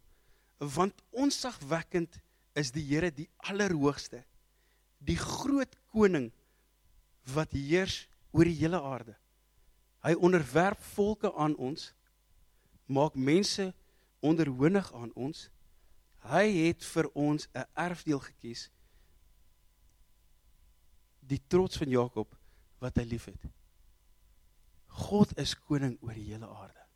Want 0.58 0.94
onsagwekkend 1.12 2.20
is 2.54 2.72
die 2.76 2.84
Here 2.84 3.12
die 3.14 3.30
Allerhoogste. 3.38 4.24
Die 4.98 5.18
groot 5.18 5.76
koning 5.94 6.32
wat 7.34 7.54
heers 7.56 8.08
oor 8.32 8.48
die 8.48 8.58
hele 8.60 8.82
aarde. 8.82 9.16
Hy 10.04 10.16
onderwerp 10.20 10.82
volke 10.94 11.32
aan 11.36 11.56
ons. 11.56 11.92
Maak 12.88 13.16
mense 13.16 13.72
onderhonig 14.20 14.90
aan 14.94 15.12
ons. 15.16 15.48
Hy 16.20 16.46
het 16.68 16.86
vir 16.86 17.10
ons 17.14 17.48
'n 17.54 17.66
erfdeel 17.74 18.20
gekies. 18.20 18.70
Die 21.20 21.42
trots 21.48 21.78
van 21.78 21.90
Jakob 21.90 22.38
wat 22.80 22.96
hy 22.96 23.04
liefhet. 23.04 23.46
God 24.88 25.38
is 25.38 25.56
koning 25.56 25.98
oor 26.02 26.14
die 26.14 26.32
hele 26.32 26.48
aarde. 26.48 26.88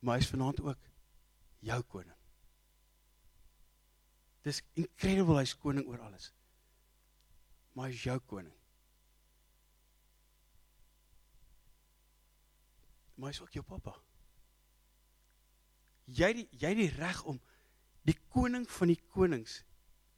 Maar 0.00 0.16
hy 0.16 0.24
is 0.24 0.30
vanaand 0.30 0.60
ook 0.60 0.78
jou 1.58 1.82
koning. 1.82 2.16
Dis 4.42 4.62
incredible 4.72 5.36
hy's 5.36 5.56
koning 5.56 5.86
oor 5.86 6.00
alles. 6.00 6.32
Maar 7.76 7.90
hy's 7.92 8.02
jou 8.02 8.18
koning. 8.18 8.56
Maar 13.14 13.28
hy's 13.28 13.42
ook 13.44 13.52
jou 13.52 13.64
pappa. 13.64 13.98
Jy 16.10 16.32
die, 16.40 16.46
jy 16.58 16.72
die 16.74 16.88
reg 16.96 17.20
om 17.30 17.38
die 18.08 18.16
koning 18.34 18.64
van 18.70 18.90
die 18.90 18.98
konings, 19.14 19.60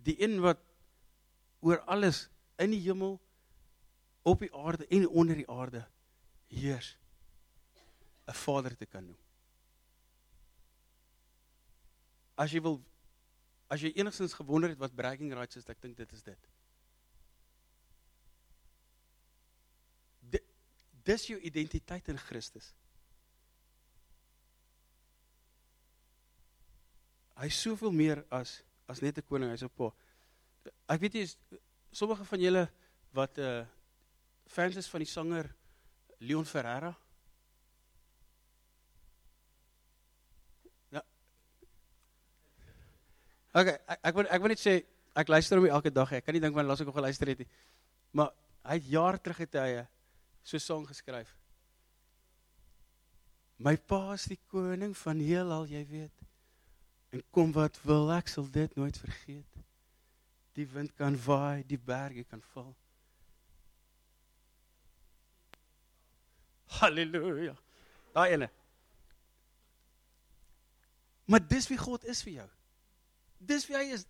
die 0.03 0.15
een 0.23 0.39
wat 0.41 0.61
oor 1.61 1.83
alles 1.91 2.29
in 2.63 2.71
die 2.73 2.81
hemel 2.85 3.19
op 4.23 4.41
die 4.41 4.53
aarde 4.55 4.87
en 4.89 5.09
onder 5.09 5.37
die 5.37 5.49
aarde 5.51 5.83
heers 6.53 6.97
'n 8.29 8.33
vader 8.39 8.77
te 8.77 8.87
kan 8.87 9.05
noem. 9.07 9.19
As 12.39 12.51
jy 12.53 12.61
wil 12.63 12.81
as 13.69 13.81
jy 13.81 13.93
enigstens 13.97 14.35
gewonder 14.35 14.69
het 14.71 14.79
wat 14.79 14.95
bragging 14.95 15.33
rights 15.33 15.57
is, 15.57 15.67
ek 15.69 15.81
dink 15.81 15.97
dit 15.97 16.13
is 16.13 16.23
dit. 16.23 16.49
Di- 20.21 20.45
Dis 21.05 21.27
jou 21.27 21.39
identiteit 21.41 22.09
in 22.09 22.19
Christus. 22.19 22.75
Hy 27.43 27.49
is 27.51 27.59
soveel 27.59 27.91
meer 27.91 28.21
as 28.31 28.61
as 28.87 29.01
net 29.03 29.19
'n 29.19 29.27
koning, 29.27 29.51
hy's 29.51 29.65
'n 29.67 29.75
pa. 29.75 29.91
Ek 30.87 31.01
weet 31.01 31.15
jy 31.15 31.23
is 31.27 31.37
sommige 31.91 32.25
van 32.25 32.41
julle 32.41 32.69
wat 33.13 33.39
uh 33.39 33.67
fans 34.47 34.77
is 34.77 34.87
van 34.87 35.03
die 35.03 35.11
sanger 35.11 35.51
Leon 36.21 36.45
Ferreira. 36.47 36.95
Ja. 40.91 41.03
Okay, 43.55 43.79
ek 43.89 43.99
ek 44.03 44.15
wil 44.15 44.27
ek 44.31 44.41
wil 44.41 44.55
net 44.55 44.63
sê 44.63 44.79
ek 45.17 45.29
luister 45.29 45.59
hom 45.59 45.67
elke 45.67 45.91
dag. 45.91 46.13
Ek 46.13 46.25
kan 46.25 46.35
nie 46.35 46.41
dink 46.41 46.55
wanneer 46.55 46.71
laas 46.71 46.81
ek 46.81 46.87
hom 46.87 47.01
geluister 47.01 47.27
het 47.27 47.43
nie. 47.43 47.51
Maar 48.13 48.31
hy 48.71 48.79
het 48.79 48.87
jaar 48.87 49.19
terug 49.19 49.39
het 49.43 49.55
hy 49.55 49.71
'n 49.83 49.89
so 50.45 50.59
song 50.59 50.87
geskryf. 50.87 51.35
My 53.59 53.77
pa 53.77 54.13
is 54.15 54.27
die 54.31 54.39
koning 54.47 54.95
van 54.97 55.19
heelal, 55.19 55.67
jy 55.67 55.87
weet. 55.87 56.23
En 57.13 57.25
kom 57.31 57.51
wat 57.53 57.77
wil, 57.85 58.09
ek 58.15 58.31
sal 58.33 58.47
dit 58.51 58.75
nooit 58.75 58.99
vergeet. 58.99 59.57
Die 60.57 60.65
wind 60.73 60.95
kan 60.97 61.17
waai, 61.25 61.61
die 61.69 61.79
berge 61.79 62.25
kan 62.25 62.41
val. 62.55 62.71
Halleluja. 66.79 67.53
Daai 68.17 68.31
ene. 68.33 68.49
Maar 71.29 71.45
dis 71.49 71.69
wie 71.69 71.77
God 71.81 72.05
is 72.09 72.23
vir 72.25 72.33
jou. 72.33 72.47
Dis 73.39 73.67
wie 73.69 73.77
hy 73.77 73.83
is. 73.93 74.07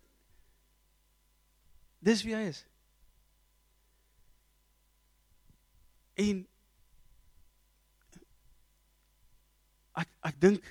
Dis 1.98 2.22
wie 2.22 2.36
hy 2.38 2.44
is. 2.50 2.60
En 6.22 6.44
ek 9.98 10.14
ek 10.30 10.38
dink 10.46 10.70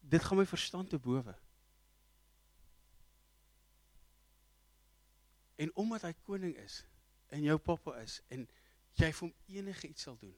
dit 0.00 0.24
gaan 0.24 0.40
my 0.40 0.48
verstand 0.48 0.88
te 0.88 1.00
bowe. 1.00 1.36
En 5.58 5.72
omdat 5.74 6.06
hy 6.06 6.12
koning 6.22 6.54
is 6.62 6.82
en 7.34 7.42
jou 7.42 7.56
pappa 7.58 7.96
is 8.02 8.20
en 8.32 8.46
jy 8.98 9.08
vir 9.10 9.24
hom 9.24 9.34
enige 9.58 9.90
iets 9.90 10.06
sal 10.06 10.16
doen. 10.20 10.34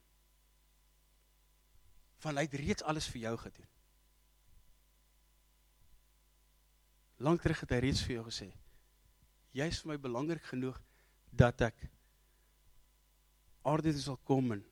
Van 2.25 2.37
hy 2.37 2.47
het 2.47 2.57
reeds 2.61 2.85
alles 2.89 3.09
vir 3.13 3.27
jou 3.27 3.37
gedoen. 3.45 3.69
Lank 7.21 7.45
terug 7.45 7.61
het 7.65 7.77
hy 7.77 7.81
reeds 7.85 8.03
vir 8.07 8.17
jou 8.17 8.27
gesê: 8.31 8.49
"Jy 9.53 9.67
is 9.69 9.81
vir 9.83 9.93
my 9.93 9.99
belangrik 10.01 10.45
genoeg 10.49 10.81
dat 11.31 11.61
ek 11.61 11.89
aarde 13.63 13.93
sal 13.93 14.17
kom 14.25 14.53
en 14.57 14.65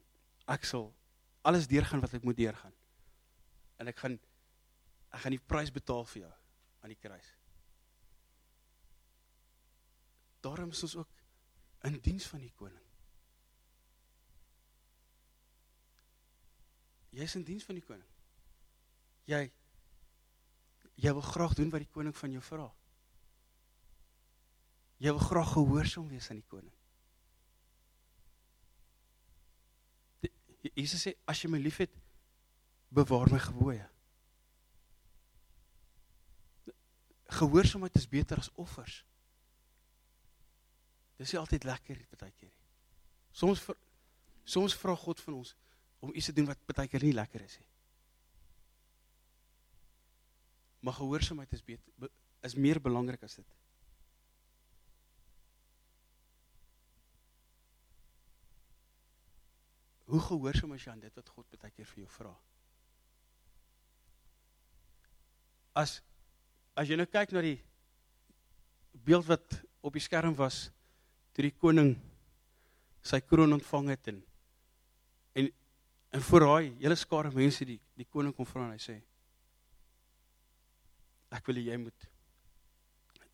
ek 0.48 0.64
sal 0.64 0.88
alles 1.44 1.68
deurgaan 1.68 2.00
wat 2.00 2.14
ek 2.14 2.24
moet 2.24 2.36
deurgaan. 2.36 2.72
En 3.78 3.88
ek 3.88 4.00
gaan 4.00 4.18
ek 5.12 5.20
gaan 5.24 5.36
die 5.36 5.46
prys 5.48 5.70
betaal 5.72 6.04
vir 6.04 6.22
jou 6.22 6.32
aan 6.80 6.96
die 6.96 7.00
kruis." 7.00 7.37
Daarom 10.48 10.70
is 10.70 10.82
ons 10.82 10.96
ook 10.96 11.08
in 11.88 11.98
diens 12.00 12.26
van 12.26 12.40
die 12.40 12.52
koning. 12.56 12.84
Jy 17.12 17.26
is 17.26 17.34
in 17.36 17.44
diens 17.44 17.66
van 17.68 17.76
die 17.76 17.84
koning. 17.84 18.08
Jy 19.28 19.48
jy 20.98 21.12
wil 21.14 21.22
graag 21.22 21.54
doen 21.54 21.68
wat 21.70 21.84
die 21.84 21.92
koning 21.94 22.16
van 22.16 22.32
jou 22.34 22.42
vra. 22.42 22.66
Jy 24.98 25.12
wil 25.14 25.22
graag 25.22 25.52
gehoorsaam 25.52 26.08
wees 26.10 26.30
aan 26.32 26.40
die 26.40 26.50
koning. 26.50 26.74
Jesus 30.74 31.04
sê 31.06 31.14
as 31.28 31.38
jy 31.42 31.50
my 31.52 31.60
liefhet, 31.62 31.92
bewaar 32.90 33.30
my 33.30 33.38
gebooie. 33.42 33.84
Gehoorsaamheid 37.38 38.00
is 38.00 38.08
beter 38.10 38.40
as 38.42 38.50
offers. 38.56 39.04
Dis 41.18 41.32
nie 41.34 41.40
altyd 41.40 41.66
lekker 41.66 41.98
baie 42.18 42.32
keer 42.32 42.50
nie. 42.50 42.66
Soms 43.34 43.62
vir, 43.66 43.76
soms 44.48 44.76
vra 44.78 44.94
God 44.96 45.20
van 45.26 45.40
ons 45.40 45.54
om 46.00 46.14
iets 46.14 46.30
te 46.30 46.34
doen 46.36 46.46
wat 46.46 46.60
baie 46.70 46.88
keer 46.90 47.02
nie 47.02 47.16
lekker 47.16 47.42
is 47.42 47.58
nie. 47.58 47.66
Maar 50.86 50.94
gehoorsaamheid 51.00 51.52
is 51.52 51.64
beter 51.66 51.92
be- 51.98 52.12
is 52.46 52.54
meer 52.54 52.78
belangrik 52.80 53.22
as 53.26 53.34
dit. 53.34 53.56
Hoe 60.08 60.20
gehoorsaam 60.20 60.72
is 60.72 60.84
jy 60.86 60.92
aan 60.92 61.02
dit 61.02 61.18
wat 61.18 61.28
God 61.34 61.58
baie 61.60 61.74
keer 61.74 61.88
vir 61.90 62.04
jou 62.04 62.10
vra? 62.14 62.30
As 65.76 65.98
as 66.78 66.86
jy 66.88 66.94
nou 66.96 67.08
kyk 67.10 67.34
na 67.34 67.42
die 67.42 67.58
beeld 69.04 69.26
wat 69.26 69.58
op 69.82 69.92
die 69.98 70.02
skerm 70.02 70.36
was 70.38 70.68
toe 71.38 71.46
die 71.46 71.54
koning 71.54 71.92
sy 73.06 73.20
kroon 73.22 73.54
ontvang 73.54 73.92
het 73.92 74.08
en 74.10 74.16
en 75.38 75.50
en 76.18 76.24
voor 76.28 76.42
daai 76.42 76.64
hele 76.80 76.96
skare 76.98 77.30
mense 77.30 77.62
die 77.68 77.78
die 77.94 78.06
koning 78.10 78.34
kom 78.34 78.48
vra 78.48 78.64
en 78.64 78.72
hy 78.74 78.80
sê 78.82 78.96
ek 81.38 81.46
wil 81.46 81.60
jy 81.62 81.78
moet 81.78 82.08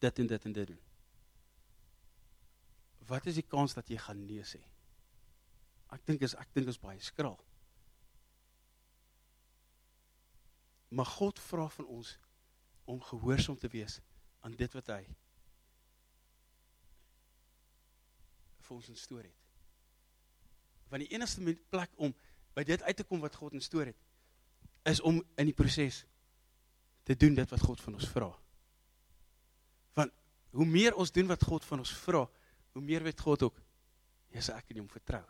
dit 0.05 0.21
en 0.21 0.29
dit 0.35 0.45
en 0.51 0.53
dit 0.53 0.69
doen. 0.69 0.83
Wat 3.09 3.27
is 3.33 3.41
die 3.41 3.47
kans 3.49 3.73
dat 3.73 3.89
jy 3.89 3.97
gaan 4.05 4.21
nee 4.27 4.45
sê? 4.45 4.61
Ek 5.97 6.05
dink 6.05 6.29
is 6.29 6.37
ek 6.37 6.53
dink 6.53 6.69
is 6.69 6.81
baie 6.81 7.01
skraal. 7.01 7.41
Maar 10.93 11.09
God 11.17 11.41
vra 11.49 11.71
van 11.79 11.89
ons 11.97 12.19
om 12.85 13.01
gehoorsaam 13.01 13.57
te 13.57 13.73
wees 13.73 14.03
aan 14.45 14.61
dit 14.61 14.77
wat 14.77 14.93
hy 14.93 15.05
vir 18.65 18.77
ons 18.77 18.91
instoor 18.93 19.23
het. 19.23 19.41
Want 20.93 21.05
die 21.05 21.15
enigste 21.15 21.57
plek 21.71 21.93
om 21.97 22.15
by 22.55 22.65
dit 22.67 22.83
uit 22.83 22.97
te 22.97 23.07
kom 23.07 23.23
wat 23.25 23.37
God 23.37 23.57
instoor 23.57 23.89
het, 23.91 23.99
is 24.85 25.01
om 25.01 25.21
in 25.41 25.49
die 25.49 25.57
proses 25.57 26.05
te 27.05 27.17
doen 27.17 27.35
dit 27.37 27.51
wat 27.51 27.63
God 27.65 27.81
van 27.81 27.97
ons 27.99 28.09
vra. 28.09 28.31
Want 29.97 30.13
hoe 30.57 30.67
meer 30.69 30.97
ons 31.01 31.13
doen 31.13 31.29
wat 31.31 31.45
God 31.45 31.65
van 31.65 31.83
ons 31.85 31.93
vra, 32.05 32.25
hoe 32.75 32.83
meer 32.83 33.05
weet 33.05 33.21
God 33.21 33.49
ook, 33.49 33.59
jy's 34.35 34.51
ek 34.53 34.69
kan 34.69 34.81
hom 34.83 34.91
vertrou. 34.91 35.23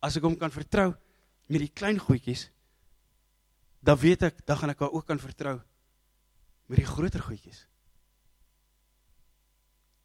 As 0.00 0.16
ek 0.16 0.24
hom 0.24 0.36
kan 0.40 0.52
vertrou 0.54 0.90
met 1.50 1.64
die 1.64 1.72
klein 1.72 2.00
goedjies, 2.00 2.48
dan 3.80 3.98
weet 4.00 4.26
ek, 4.28 4.42
dan 4.46 4.58
gaan 4.60 4.72
ek 4.74 4.82
hom 4.84 4.96
ook 4.96 5.06
kan 5.08 5.20
vertrou 5.20 5.58
met 6.70 6.78
die 6.78 6.88
groter 6.88 7.22
goedjies. 7.24 7.64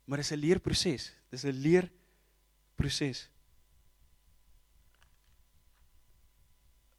Maar 0.05 0.17
dis 0.17 0.31
'n 0.31 0.39
leerproses. 0.39 1.13
Dis 1.29 1.43
'n 1.43 1.49
leerproses. 1.49 3.29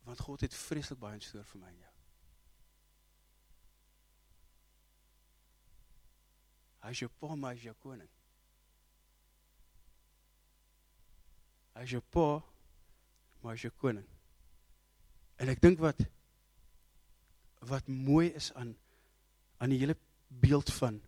Want 0.03 0.21
God 0.21 0.41
het 0.41 0.55
vreeslik 0.55 0.99
baie 0.99 1.15
instoor 1.15 1.45
vir 1.45 1.61
my 1.61 1.69
en 1.69 1.79
jou. 1.79 1.93
Hy 6.87 6.91
is 6.91 6.99
jou 6.99 7.11
pa, 7.19 7.35
maar 7.35 7.51
hy 7.51 7.57
is 7.57 7.63
jou 7.63 7.75
koning. 7.75 8.11
Hy 11.75 11.83
is 11.83 11.91
jou 11.91 12.03
pa, 12.15 12.45
maar 13.41 13.53
hy 13.53 13.57
is 13.59 13.63
jou 13.67 13.73
koning. 13.83 14.07
En 15.37 15.49
ek 15.49 15.61
dink 15.61 15.83
wat 15.83 16.05
wat 17.67 17.89
mooi 17.91 18.29
is 18.39 18.53
aan 18.55 18.77
aan 19.59 19.73
die 19.73 19.79
hele 19.81 19.97
beeld 20.29 20.71
van 20.73 21.01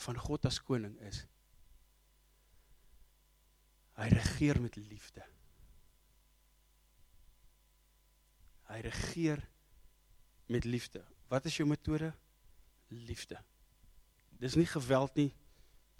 van 0.00 0.18
God 0.18 0.48
as 0.48 0.60
koning 0.64 0.96
is 1.08 1.24
hy 4.00 4.08
regeer 4.08 4.56
met 4.64 4.78
liefde. 4.80 5.20
Hy 8.70 8.78
regeer 8.86 9.42
met 10.48 10.64
liefde. 10.64 11.02
Wat 11.28 11.44
is 11.44 11.58
jou 11.58 11.66
metode? 11.68 12.08
Liefde. 12.88 13.36
Dis 14.40 14.56
nie 14.56 14.66
geweld 14.66 15.18
nie. 15.20 15.28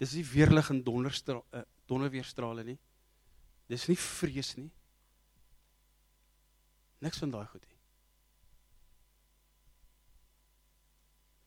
Dis 0.01 0.15
nie 0.17 0.25
weerlig 0.25 0.71
en 0.73 0.81
donderstra 0.83 1.37
uh, 1.53 1.61
donderweerstrale 1.85 2.65
nie. 2.65 2.79
Dis 3.69 3.85
nie 3.91 3.99
vrees 4.01 4.55
nie. 4.57 4.71
Niks 7.05 7.21
van 7.21 7.35
daai 7.35 7.45
goed 7.51 7.67
nie. 7.67 7.77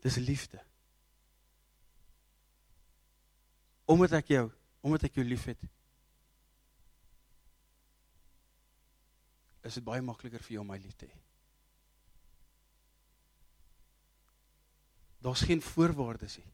Dis 0.07 0.21
liefde. 0.23 0.63
Omdat 3.85 4.13
ek 4.21 4.33
jou, 4.33 4.45
omdat 4.81 5.09
ek 5.09 5.19
jou 5.21 5.27
liefhet, 5.27 5.61
is 9.65 9.79
dit 9.79 9.85
baie 9.85 10.03
makliker 10.05 10.43
vir 10.45 10.57
jou 10.57 10.65
om 10.65 10.73
my 10.73 10.79
lief 10.81 10.97
te 11.01 11.09
hê. 11.09 11.21
Daar's 15.25 15.45
geen 15.49 15.63
voorwaardes 15.65 16.37
nie. 16.37 16.51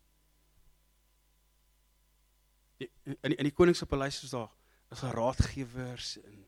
Die, 2.79 2.91
in 3.11 3.35
in 3.35 3.49
die 3.49 3.55
koning 3.55 3.77
se 3.77 3.87
paleis 3.87 4.23
is 4.23 4.31
daar 4.31 4.51
is 4.91 5.03
daar 5.03 5.15
raadgewers 5.15 6.17
en 6.23 6.39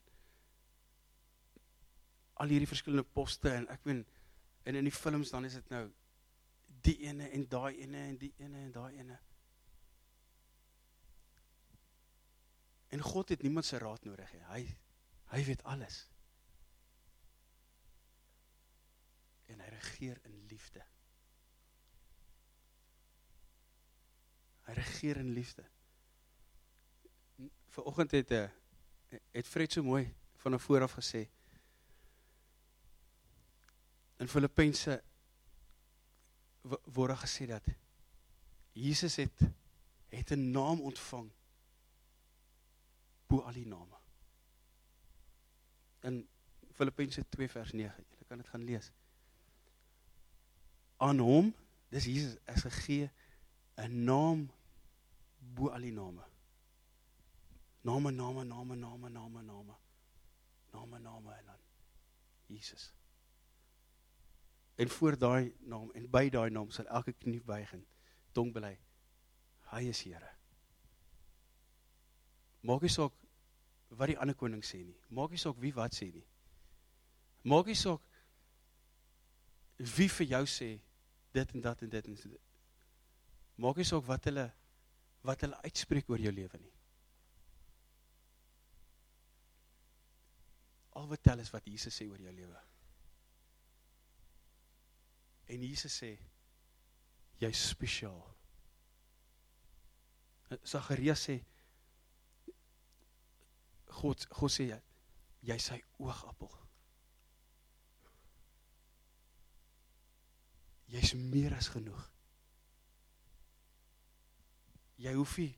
al 2.42 2.54
hierdie 2.54 2.70
verskillende 2.70 3.06
poste 3.14 3.50
en 3.50 3.68
ek 3.70 3.84
meen 3.86 4.04
en 4.66 4.78
in 4.78 4.86
die 4.86 4.94
films 4.94 5.30
dan 5.30 5.44
is 5.44 5.58
dit 5.58 5.68
nou 5.74 5.82
die 6.86 6.96
ene 7.06 7.28
en 7.30 7.44
daai 7.50 7.76
ene 7.82 8.06
en 8.06 8.16
die 8.18 8.32
ene 8.38 8.64
en 8.64 8.72
daai 8.72 8.94
ene. 8.98 9.18
En 9.18 9.31
God 13.00 13.28
het 13.28 13.42
niemand 13.42 13.64
se 13.64 13.78
raad 13.78 14.04
nodig 14.04 14.32
nie. 14.32 14.44
Hy 14.52 14.62
hy 15.32 15.44
weet 15.44 15.62
alles. 15.64 16.10
En 19.48 19.60
hy 19.60 19.68
regeer 19.72 20.18
in 20.28 20.34
liefde. 20.46 20.82
Hy 24.66 24.74
regeer 24.76 25.16
in 25.16 25.32
liefde. 25.32 25.64
Vanoggend 27.72 28.10
het 28.10 28.30
'n 28.30 28.34
eh, 29.08 29.20
het 29.30 29.46
Fred 29.46 29.72
so 29.72 29.82
mooi 29.82 30.14
van 30.36 30.60
voor 30.60 30.82
af 30.82 30.92
gesê. 30.92 31.28
In 34.16 34.28
Filippense 34.28 35.02
word 36.84 37.18
gesê 37.18 37.46
dat 37.46 37.64
Jesus 38.72 39.16
het 39.16 39.40
het 40.08 40.30
'n 40.30 40.50
naam 40.50 40.80
ontvang 40.80 41.32
bo 43.32 43.40
al 43.48 43.56
die 43.56 43.66
name. 43.66 43.96
In 46.08 46.28
Filippense 46.76 47.24
2 47.28 47.48
vers 47.48 47.72
9, 47.72 48.04
jy 48.18 48.26
kan 48.28 48.40
dit 48.42 48.48
gaan 48.52 48.64
lees. 48.68 48.90
Aan 51.02 51.22
hom, 51.24 51.52
dis 51.92 52.08
Jesus 52.10 52.36
is 52.52 52.64
gegee 52.68 53.08
'n 53.80 54.04
naam 54.04 54.50
bo 55.38 55.70
al 55.72 55.80
die 55.80 55.92
name. 55.92 56.24
Name, 57.82 58.12
name, 58.12 58.44
name, 58.44 58.76
name, 58.76 59.08
name, 59.08 59.42
name. 59.42 59.76
Name, 60.72 60.98
name 60.98 61.32
en 61.32 61.46
dan 61.46 61.60
Jesus. 62.46 62.92
En 64.74 64.88
voor 64.88 65.18
daai 65.18 65.54
naam 65.60 65.90
en 65.92 66.10
by 66.10 66.28
daai 66.28 66.50
naam 66.50 66.70
sal 66.70 66.86
elke 66.86 67.12
knie 67.12 67.42
buig 67.42 67.72
en 67.72 67.86
tong 68.32 68.52
bely. 68.52 68.78
Hy 69.72 69.88
is 69.88 70.02
Here. 70.02 70.30
Maak 72.60 72.80
nie 72.80 72.90
saak 72.90 73.21
wat 73.96 74.08
die 74.08 74.18
ander 74.18 74.36
koning 74.38 74.62
sê 74.64 74.80
nie. 74.84 74.96
Maak 75.12 75.34
nie 75.34 75.40
saak 75.40 75.58
wie 75.60 75.72
wat 75.76 75.94
sê 75.96 76.08
nie. 76.12 76.24
Maak 77.48 77.68
nie 77.68 77.76
saak 77.78 78.00
wie 79.96 80.08
vir 80.08 80.28
jou 80.36 80.42
sê 80.48 80.70
dit 81.34 81.54
en 81.54 81.64
dat 81.64 81.82
en 81.82 81.92
dit 81.92 82.08
en 82.08 82.18
dit. 82.24 82.40
Maak 83.60 83.80
nie 83.80 83.88
saak 83.88 84.06
wat 84.08 84.28
hulle 84.30 84.48
wat 85.22 85.44
hulle 85.44 85.60
uitspreek 85.62 86.08
oor 86.10 86.18
jou 86.18 86.32
lewe 86.34 86.58
nie. 86.58 86.72
Al 90.98 91.06
wat 91.08 91.22
tel 91.22 91.40
is 91.40 91.52
wat 91.54 91.66
Jesus 91.70 91.94
sê 91.94 92.08
oor 92.10 92.20
jou 92.20 92.32
lewe. 92.34 92.64
En 95.52 95.62
Jesus 95.62 95.94
sê 96.02 96.10
jy's 97.42 97.68
spesiaal. 97.70 98.20
Sagaria 100.68 101.14
sê 101.16 101.38
God 104.00 104.26
God 104.32 104.52
sê 104.52 104.68
jy 105.42 105.58
sy 105.60 105.78
oogappel. 105.98 106.50
Jy's 110.92 111.14
meer 111.16 111.56
as 111.56 111.70
genoeg. 111.72 112.02
Jy 115.02 115.14
hoef 115.16 115.38
nie 115.40 115.52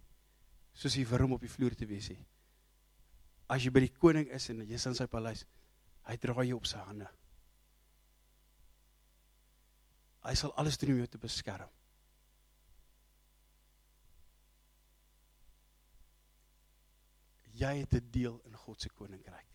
soos 0.74 0.94
die 0.96 1.06
wurm 1.06 1.34
op 1.36 1.42
die 1.44 1.50
vloer 1.50 1.74
te 1.78 1.86
wees 1.86 2.08
nie. 2.10 2.22
As 3.50 3.62
jy 3.62 3.70
by 3.74 3.84
die 3.84 3.92
koning 3.92 4.30
is 4.34 4.48
en 4.50 4.64
jy's 4.64 4.86
in 4.88 4.96
sy 4.96 5.06
paleis, 5.10 5.44
hy 6.08 6.16
dra 6.20 6.44
jou 6.46 6.58
op 6.58 6.66
sy 6.68 6.80
hande. 6.86 7.10
Hy 10.24 10.34
sal 10.40 10.54
alles 10.58 10.78
doen 10.80 10.94
om 10.94 11.02
jou 11.02 11.10
te 11.12 11.20
beskerm. 11.20 11.70
Jy 17.54 17.72
het 17.80 17.94
'n 17.94 18.10
deel 18.10 18.40
in 18.44 18.56
God 18.56 18.80
se 18.80 18.88
koninkryk. 18.88 19.50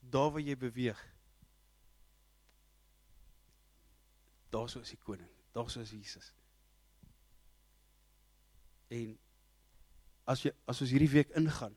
Daar 0.00 0.30
waar 0.30 0.40
jy 0.40 0.56
beweeg, 0.56 1.00
daar 4.48 4.68
sou 4.68 4.82
is 4.82 4.90
die 4.90 4.98
koning, 4.98 5.30
daar 5.52 5.70
sou 5.70 5.84
is 5.84 5.90
Jesus. 5.90 6.32
En 8.88 9.18
as 10.24 10.42
jy 10.42 10.52
as 10.64 10.80
ons 10.80 10.90
hierdie 10.90 11.10
week 11.12 11.28
ingaan, 11.36 11.76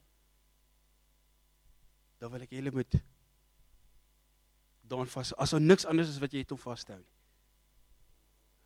dan 2.18 2.32
wil 2.32 2.42
ek 2.42 2.54
julle 2.54 2.72
moet 2.72 3.00
daan 4.82 5.08
vas. 5.08 5.34
As 5.36 5.50
daar 5.56 5.62
niks 5.62 5.86
anders 5.86 6.10
is 6.10 6.20
wat 6.20 6.32
jy 6.32 6.44
het 6.44 6.52
om 6.52 6.58
vas 6.58 6.84
te 6.84 6.92
hou 6.92 7.02
nie. 7.02 7.18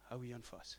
Hou 0.10 0.20
hier 0.24 0.36
aan 0.36 0.44
vas. 0.44 0.78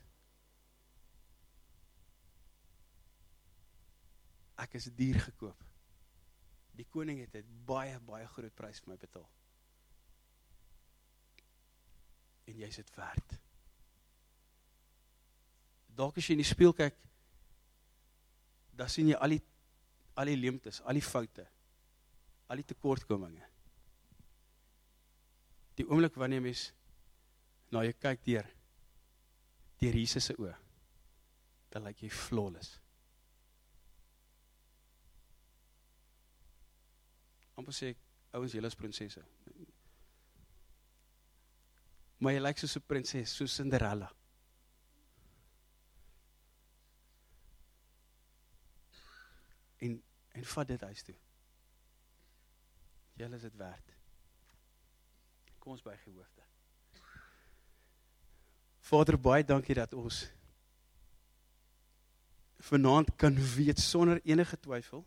Ek 4.67 4.75
is 4.75 4.89
duur 4.95 5.19
gekoop. 5.29 5.63
Die 6.77 6.85
koning 6.91 7.23
het 7.23 7.35
'n 7.35 7.65
baie 7.65 7.99
baie 7.99 8.27
groot 8.27 8.55
prys 8.55 8.79
vir 8.79 8.93
my 8.93 8.97
betaal. 8.97 9.29
En 12.45 12.57
jy's 12.57 12.75
dit 12.75 12.95
werd. 12.95 13.39
Dalk 15.87 16.17
as 16.17 16.27
jy 16.27 16.35
in 16.35 16.43
die 16.43 16.53
spieël 16.53 16.73
kyk, 16.73 16.95
dan 18.71 18.89
sien 18.89 19.07
jy 19.07 19.15
al 19.15 19.29
die 19.29 19.41
al 20.17 20.25
die 20.25 20.37
leemtes, 20.37 20.81
al 20.81 20.93
die 20.93 21.05
foute, 21.05 21.47
al 22.47 22.55
die 22.55 22.65
tekortkominge. 22.65 23.45
Die 25.75 25.85
oomblik 25.85 26.15
wanneer 26.15 26.41
jy 26.41 26.43
mens 26.43 26.73
na 27.69 27.83
jou 27.83 27.93
kyk 27.93 28.23
deur 28.25 28.47
deur 29.77 29.93
Jesus 29.93 30.25
se 30.25 30.33
oë, 30.33 30.55
dan 31.69 31.83
lyk 31.83 32.01
jy 32.01 32.09
flawless. 32.09 32.79
Amper 37.57 37.73
sê 37.73 37.95
ouens 38.37 38.53
julle 38.53 38.69
is 38.69 38.77
prinsesse. 38.77 39.23
Maar 42.21 42.33
jy 42.33 42.41
lyk 42.41 42.57
soos 42.61 42.77
'n 42.77 42.85
prinses, 42.85 43.33
soos 43.33 43.55
Cinderella. 43.55 44.09
En 49.77 50.03
en 50.37 50.45
vat 50.45 50.67
dit 50.67 50.81
huis 50.81 51.03
toe. 51.03 51.15
Julle 53.13 53.35
is 53.35 53.41
dit 53.41 53.55
werd. 53.55 53.93
Kom 55.59 55.71
ons 55.71 55.81
by 55.81 55.95
gehoofde. 55.97 56.43
Vader, 58.79 59.17
baie 59.19 59.43
dankie 59.43 59.75
dat 59.75 59.93
ons 59.93 60.31
vanaand 62.57 63.15
kan 63.15 63.35
weet 63.55 63.79
sonder 63.79 64.21
enige 64.23 64.59
twyfel 64.59 65.05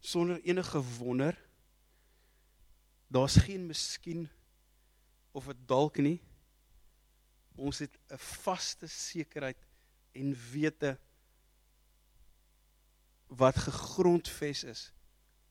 sonder 0.00 0.40
enige 0.42 0.82
wonder. 0.82 1.48
Daar's 3.06 3.36
geen 3.36 3.66
miskien 3.66 4.28
of 5.30 5.48
'n 5.48 5.62
dalk 5.66 5.96
nie. 5.96 6.22
Ons 7.54 7.78
het 7.78 7.98
'n 8.08 8.18
vaste 8.18 8.86
sekerheid 8.86 9.58
en 10.12 10.34
wete 10.50 10.98
wat 13.26 13.56
gegrondves 13.56 14.64
is 14.64 14.92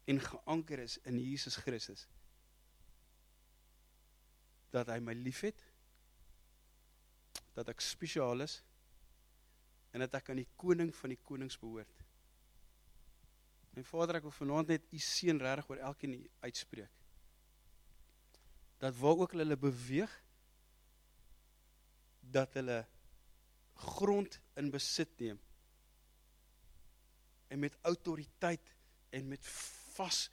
en 0.04 0.22
geanker 0.22 0.80
is 0.80 0.98
in 0.98 1.20
Jesus 1.20 1.56
Christus. 1.56 2.08
Dat 4.70 4.88
hy 4.88 5.00
my 5.00 5.14
liefhet. 5.14 5.64
Dat 7.54 7.70
ek 7.70 7.80
spesiaal 7.80 8.42
is 8.42 8.64
en 9.96 10.00
dat 10.04 10.14
ek 10.14 10.30
aan 10.30 10.42
die 10.42 10.50
koning 10.60 10.96
van 10.96 11.14
die 11.14 11.22
konings 11.24 11.60
behoort. 11.60 12.05
My 13.76 13.84
Vader, 13.84 14.22
ek 14.22 14.28
wil 14.30 14.36
vanaand 14.38 14.72
net 14.72 14.86
u 14.96 15.00
seën 15.04 15.40
regtig 15.42 15.70
oor 15.70 15.82
elkeen 15.90 16.14
uitspreek. 16.46 16.92
Dat 18.80 18.96
waar 18.96 19.24
ook 19.26 19.36
hulle 19.36 19.58
beweeg 19.60 20.14
dat 22.36 22.56
hulle 22.56 22.86
grond 23.76 24.40
in 24.56 24.72
besit 24.72 25.12
neem 25.20 25.40
en 27.48 27.60
met 27.60 27.76
autoriteit 27.82 28.72
en 29.10 29.28
met 29.28 29.48
vas 29.96 30.30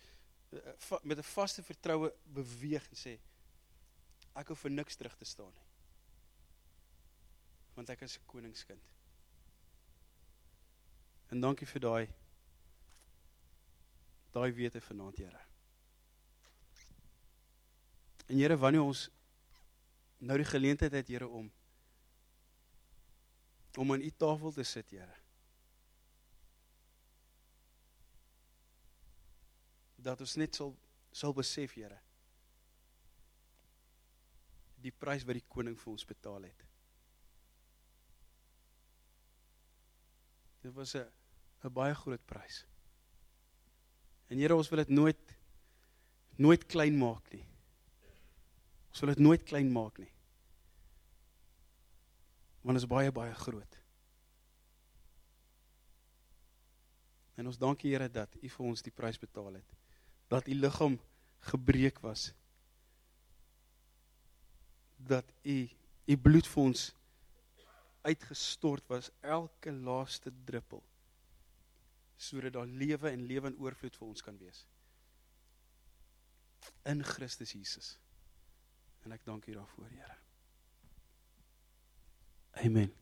eh, 0.51 1.03
met 1.03 1.19
'n 1.19 1.33
vaste 1.35 1.63
vertroue 1.63 2.15
beweeg 2.25 2.89
en 2.89 2.97
sê 2.97 3.19
ek 4.35 4.49
hoef 4.49 4.65
vir 4.65 4.71
niks 4.71 4.97
terug 4.97 5.17
te 5.17 5.25
staan 5.25 5.53
nie. 5.53 5.69
Want 7.75 7.91
ek 7.91 8.01
is 8.01 8.19
'n 8.19 8.27
koningskind. 8.27 8.87
En 11.29 11.41
dankie 11.41 11.67
vir 11.67 11.81
daai 11.81 12.22
daai 14.33 14.53
wete 14.57 14.81
vanaand, 14.81 15.19
Here. 15.19 15.41
En 18.27 18.39
Here, 18.39 18.57
wanneer 18.57 18.85
ons 18.85 19.09
nou 20.19 20.39
die 20.41 20.49
geleentheid 20.49 20.93
het 20.93 21.09
Here 21.09 21.29
om 21.29 21.51
om 23.81 23.93
aan 23.93 24.03
u 24.05 24.11
tafel 24.11 24.53
te 24.53 24.65
sit, 24.69 24.91
Here. 24.91 25.15
Dat 29.97 30.21
ons 30.21 30.35
net 30.41 30.57
sal 30.57 30.75
sal 31.13 31.37
besef, 31.37 31.77
Here. 31.77 32.01
Die 34.83 34.93
prys 34.93 35.25
wat 35.29 35.39
die 35.39 35.49
koning 35.49 35.77
vir 35.79 35.93
ons 35.93 36.09
betaal 36.09 36.49
het. 36.49 36.69
Dit 40.63 40.73
was 40.75 40.95
'n 40.97 41.11
'n 41.65 41.73
baie 41.73 41.95
groot 41.95 42.25
prys. 42.27 42.65
En 44.33 44.39
Here, 44.41 44.57
ons 44.57 44.69
wil 44.73 44.81
dit 44.81 44.93
nooit 44.97 45.39
nooit 46.41 46.63
klein 46.67 46.95
maak 46.97 47.27
nie. 47.35 47.43
Ons 48.89 49.03
wil 49.05 49.11
dit 49.13 49.21
nooit 49.21 49.43
klein 49.45 49.69
maak 49.71 49.99
nie. 50.01 50.09
Want 52.65 52.79
dit 52.79 52.83
is 52.83 52.89
baie 52.89 53.13
baie 53.13 53.35
groot. 53.37 53.77
En 57.37 57.51
ons 57.51 57.61
dankie 57.61 57.93
Here 57.93 58.09
dat 58.09 58.33
U 58.41 58.49
vir 58.55 58.71
ons 58.71 58.85
die 58.87 58.95
prys 58.95 59.21
betaal 59.21 59.61
het. 59.61 59.77
Dat 60.33 60.49
U 60.49 60.57
liggaam 60.57 60.97
gebreek 61.53 62.01
was. 62.01 62.31
Dat 64.97 65.29
U 65.45 65.59
U 66.09 66.17
bloed 66.19 66.49
vir 66.55 66.63
ons 66.73 66.87
uitgestort 68.03 68.89
was 68.91 69.13
elke 69.21 69.71
laaste 69.71 70.33
druppel 70.49 70.83
sodat 72.23 72.55
daar 72.55 72.71
lewe 72.71 73.11
en 73.11 73.27
lewe 73.27 73.51
in 73.51 73.59
oorvloed 73.59 73.99
vir 73.99 74.09
ons 74.09 74.23
kan 74.23 74.39
wees. 74.39 74.65
In 76.87 77.03
Christus 77.05 77.55
Jesus. 77.57 77.97
En 79.03 79.15
ek 79.19 79.27
dank 79.27 79.47
U 79.51 79.59
daarvoor 79.59 79.91
Here. 79.91 80.19
Amen 82.63 83.02